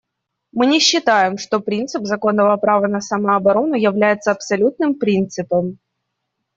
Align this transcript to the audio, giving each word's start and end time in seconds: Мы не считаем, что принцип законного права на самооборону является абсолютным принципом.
Мы 0.51 0.65
не 0.65 0.79
считаем, 0.79 1.37
что 1.37 1.59
принцип 1.59 2.05
законного 2.05 2.57
права 2.57 2.87
на 2.87 3.01
самооборону 3.01 3.75
является 3.75 4.31
абсолютным 4.31 4.95
принципом. 4.97 5.77